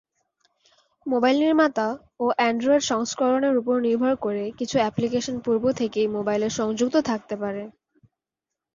Mobile 1.05 1.37
নির্মাতা 1.39 1.87
ও 2.19 2.25
Android 2.37 2.83
সংস্করণের 2.91 3.53
ওপর 3.57 3.75
নির্ভর 3.81 4.13
করে 4.25 4.43
কিছু 4.59 4.75
অ্যাপ্লিকেশন 4.79 5.35
পূর্ব 5.45 5.63
থেকেই 5.79 6.07
মোবাইলে 6.15 6.47
সংযুক্ত 6.59 6.95
থাকতে 7.09 7.35
পারে। 7.41 7.63